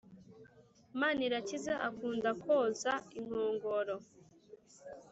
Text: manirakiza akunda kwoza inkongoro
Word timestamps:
manirakiza 0.99 1.73
akunda 1.87 2.29
kwoza 2.41 2.91
inkongoro 3.17 3.95